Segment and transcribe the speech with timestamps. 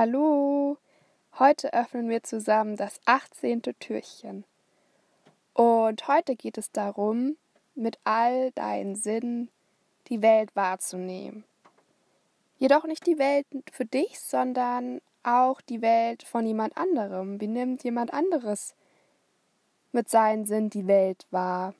[0.00, 0.78] Hallo,
[1.40, 3.62] heute öffnen wir zusammen das 18.
[3.80, 4.44] Türchen.
[5.54, 7.36] Und heute geht es darum,
[7.74, 9.50] mit all deinen Sinnen
[10.06, 11.42] die Welt wahrzunehmen.
[12.58, 17.40] Jedoch nicht die Welt für dich, sondern auch die Welt von jemand anderem.
[17.40, 18.76] Wie nimmt jemand anderes
[19.90, 21.74] mit seinen Sinnen die Welt wahr?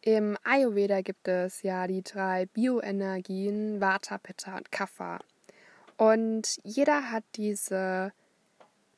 [0.00, 5.20] Im Ayurveda gibt es ja die drei Bioenergien Vata, Pitta und Kapha.
[5.96, 8.12] Und jeder hat diese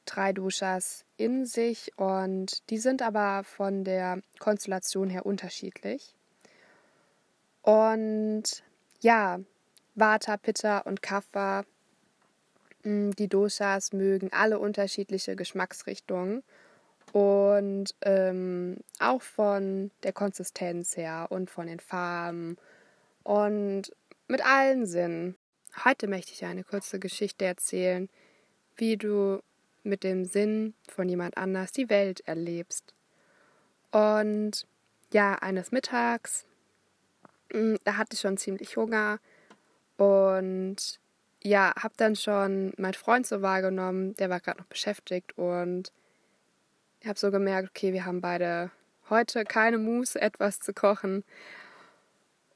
[0.07, 6.15] drei Doshas in sich und die sind aber von der Konstellation her unterschiedlich.
[7.63, 8.63] Und
[9.01, 9.41] ja,
[9.95, 11.65] Vata, Pitta und Kapha,
[12.83, 16.43] hm, die Doshas mögen alle unterschiedliche Geschmacksrichtungen
[17.13, 22.57] und ähm, auch von der Konsistenz her und von den Farben
[23.23, 23.95] und
[24.29, 25.37] mit allen Sinnen.
[25.83, 28.09] Heute möchte ich eine kurze Geschichte erzählen,
[28.77, 29.43] wie du
[29.83, 32.95] mit dem Sinn von jemand anders die Welt erlebst.
[33.91, 34.67] Und
[35.13, 36.47] ja, eines Mittags,
[37.53, 39.19] mm, da hatte ich schon ziemlich Hunger
[39.97, 41.01] und
[41.43, 45.93] ja, habe dann schon meinen Freund so wahrgenommen, der war gerade noch beschäftigt und
[47.01, 48.71] ich habe so gemerkt, okay, wir haben beide
[49.11, 51.25] heute keine Muße, etwas zu kochen.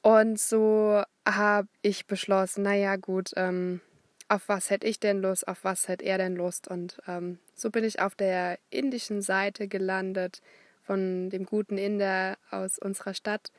[0.01, 1.03] Und so
[1.35, 3.81] habe ich beschlossen, naja gut, ähm,
[4.27, 6.67] auf was hätte ich denn Lust, auf was hätte er denn Lust.
[6.67, 10.41] Und ähm, so bin ich auf der indischen Seite gelandet
[10.83, 13.51] von dem guten Inder aus unserer Stadt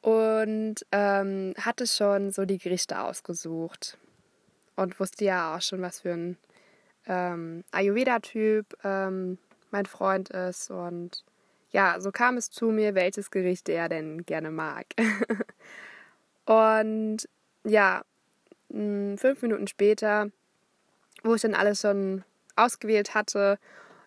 [0.00, 3.98] und ähm, hatte schon so die Gerichte ausgesucht
[4.76, 6.36] und wusste ja auch schon, was für ein
[7.06, 9.38] ähm, Ayurveda-Typ ähm,
[9.70, 11.24] mein Freund ist und
[11.70, 14.86] ja, so kam es zu mir, welches Gericht er denn gerne mag.
[16.46, 17.28] und
[17.64, 18.04] ja,
[18.68, 20.30] fünf Minuten später,
[21.22, 22.24] wo ich dann alles schon
[22.56, 23.58] ausgewählt hatte,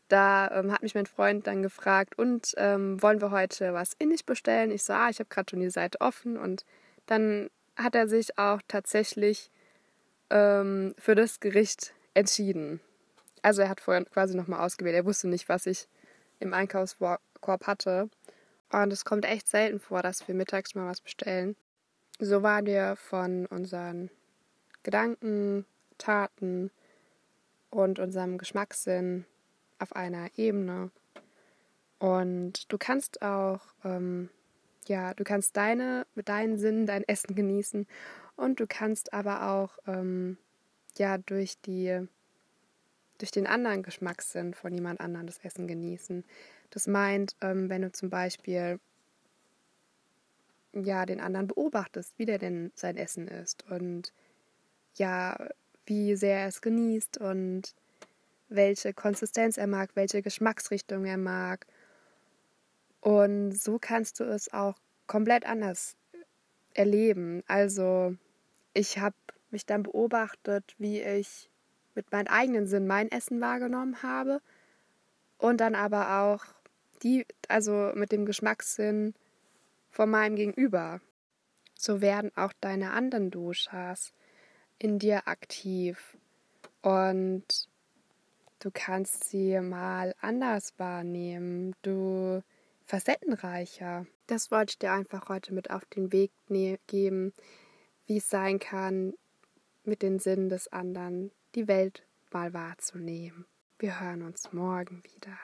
[0.08, 4.24] da ähm, hat mich mein Freund dann gefragt, und ähm, wollen wir heute was indisch
[4.26, 4.72] bestellen?
[4.72, 6.38] Ich so, ah, ich habe gerade schon die Seite offen.
[6.38, 6.66] Und
[7.08, 9.52] dann hat er sich auch tatsächlich
[10.30, 12.80] ähm, für das Gericht entschieden.
[13.42, 14.96] Also er hat vorher quasi nochmal ausgewählt.
[14.96, 15.88] Er wusste nicht, was ich
[16.40, 18.10] im Einkaufskorb hatte.
[18.72, 21.56] Und es kommt echt selten vor, dass wir mittags mal was bestellen.
[22.20, 24.10] So waren wir von unseren
[24.82, 25.66] Gedanken,
[26.00, 26.72] Taten
[27.70, 29.26] und unserem Geschmackssinn
[29.78, 30.90] auf einer Ebene.
[32.00, 34.30] Und du kannst auch, ähm,
[34.88, 37.86] ja, du kannst deine, mit deinen Sinnen dein Essen genießen
[38.36, 40.38] und du kannst aber auch, ähm,
[40.98, 42.08] ja, durch die
[43.20, 46.24] durch den anderen Geschmackssinn von jemand anderem das Essen genießen.
[46.70, 48.80] Das meint, ähm, wenn du zum Beispiel
[50.74, 54.14] ja den anderen beobachtest, wie der denn sein Essen isst und
[54.96, 55.50] ja,
[55.86, 57.74] wie sehr er es genießt und
[58.50, 61.66] welche Konsistenz er mag, welche Geschmacksrichtung er mag.
[63.02, 64.76] Und so kannst du es auch
[65.06, 65.96] komplett anders
[66.74, 67.44] erleben.
[67.48, 68.16] Also
[68.74, 69.16] ich habe
[69.50, 71.50] mich dann beobachtet, wie ich
[71.96, 74.42] mit meinen eigenen Sinn mein Essen wahrgenommen habe
[75.38, 76.46] und dann aber auch
[77.04, 79.14] die, also mit dem Geschmackssinn
[79.98, 81.02] von meinem Gegenüber.
[81.74, 84.14] So werden auch deine anderen Doshas
[84.78, 86.16] in dir aktiv
[86.84, 87.68] und
[88.60, 92.44] du kannst sie mal anders wahrnehmen, du
[92.86, 94.06] facettenreicher.
[94.28, 97.34] Das wollte ich dir einfach heute mit auf den Weg ne-, geben,
[98.06, 99.16] wie es sein kann,
[99.84, 103.48] mit den Sinnen des anderen die Welt mal wahrzunehmen.
[103.80, 105.40] Wir hören uns morgen wieder.